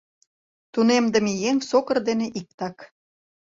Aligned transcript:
Тунемдыме 0.73 1.33
еҥ 1.49 1.57
сокыр 1.69 1.97
дене 2.07 2.27
иктак. 2.39 2.77